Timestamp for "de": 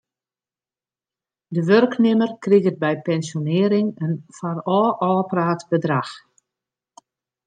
1.53-1.61